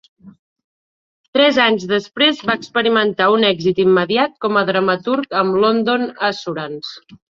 [1.37, 7.21] Tres anys després, va experimentar un èxit immediat com a dramaturg amb "London Assurance".